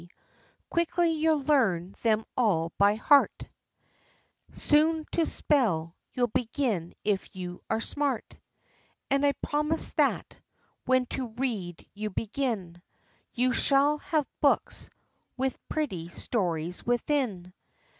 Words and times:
Quickly 0.71 1.11
you'll 1.11 1.43
learn 1.43 1.93
them 2.01 2.23
all 2.35 2.71
by 2.79 2.95
heart; 2.95 3.43
Soon 4.51 5.05
to 5.11 5.27
spell 5.27 5.95
you'll 6.15 6.25
begin 6.29 6.95
if 7.03 7.29
you 7.35 7.61
are 7.69 7.79
smart; 7.79 8.39
And 9.11 9.23
I 9.23 9.33
promise 9.43 9.91
that, 9.97 10.35
when 10.85 11.05
to 11.13 11.27
read 11.37 11.87
you 11.93 12.09
begin, 12.09 12.81
You 13.35 13.53
shall 13.53 13.99
have 13.99 14.25
books 14.41 14.89
with 15.37 15.55
pretty 15.69 16.09
stories 16.09 16.83
within." 16.83 17.53